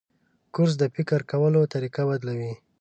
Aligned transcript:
کورس 0.53 0.73
د 0.81 0.83
فکر 0.95 1.19
کولو 1.31 1.61
طریقه 1.73 2.01
بدلوي. 2.09 2.53